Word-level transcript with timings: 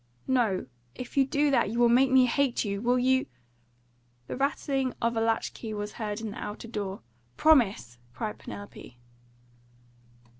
"No! 0.25 0.65
If 0.95 1.15
you 1.15 1.27
do 1.27 1.51
that, 1.51 1.69
you 1.69 1.77
will 1.77 1.87
make 1.87 2.09
me 2.09 2.25
hate 2.25 2.65
you! 2.65 2.81
Will 2.81 2.97
you" 2.97 3.27
The 4.27 4.35
rattling 4.35 4.95
of 4.99 5.15
a 5.15 5.21
latch 5.21 5.53
key 5.53 5.75
was 5.75 5.91
heard 5.91 6.19
in 6.21 6.31
the 6.31 6.43
outer 6.43 6.67
door. 6.67 7.01
"Promise!" 7.37 7.99
cried 8.11 8.39
Penelope. 8.39 8.97